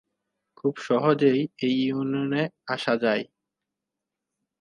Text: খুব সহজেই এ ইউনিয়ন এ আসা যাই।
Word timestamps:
খুব 0.57 0.73
সহজেই 0.79 1.39
এ 1.59 1.69
ইউনিয়ন 1.79 2.33
এ 2.33 2.43
আসা 2.67 2.93
যাই। 2.97 3.21